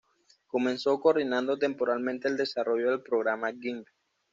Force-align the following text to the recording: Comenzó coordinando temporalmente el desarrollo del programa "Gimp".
Comenzó 0.47 0.99
coordinando 0.99 1.59
temporalmente 1.59 2.27
el 2.27 2.35
desarrollo 2.35 2.89
del 2.89 3.03
programa 3.03 3.51
"Gimp". 3.53 3.85